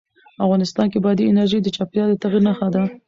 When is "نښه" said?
2.47-2.67